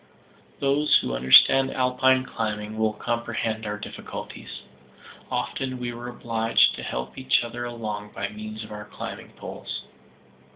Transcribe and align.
Those 0.59 0.97
who 0.97 1.13
understand 1.13 1.69
Alpine 1.71 2.25
climbing 2.25 2.75
will 2.79 2.93
comprehend 2.93 3.67
our 3.67 3.77
difficulties. 3.77 4.63
Often 5.29 5.77
we 5.77 5.93
were 5.93 6.07
obliged 6.09 6.73
to 6.73 6.81
help 6.81 7.19
each 7.19 7.43
other 7.43 7.65
along 7.65 8.09
by 8.11 8.27
means 8.29 8.63
of 8.63 8.71
our 8.71 8.85
climbing 8.85 9.29
poles. 9.37 9.83